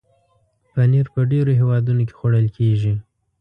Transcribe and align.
پنېر 0.71 1.05
په 1.13 1.19
ډېرو 1.31 1.51
هېوادونو 1.59 2.01
کې 2.07 2.15
خوړل 2.17 2.47
کېږي. 2.57 2.93